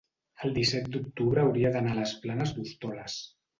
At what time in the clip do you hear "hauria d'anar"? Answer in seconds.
1.45-1.93